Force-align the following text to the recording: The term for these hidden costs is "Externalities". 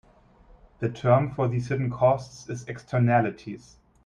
The 0.79 0.89
term 0.89 1.29
for 1.29 1.47
these 1.47 1.67
hidden 1.67 1.91
costs 1.91 2.49
is 2.49 2.67
"Externalities". 2.67 3.77